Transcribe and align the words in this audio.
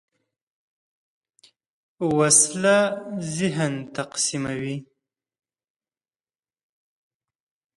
وسله 2.17 2.77
ذهن 3.37 3.73
تقسیموي 3.95 4.77